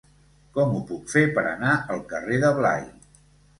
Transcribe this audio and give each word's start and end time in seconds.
Com 0.55 0.73
ho 0.77 0.81
puc 0.91 1.13
fer 1.17 1.23
per 1.37 1.45
anar 1.51 1.75
al 1.97 2.03
carrer 2.15 2.43
de 2.47 2.53
Blai? 2.61 2.85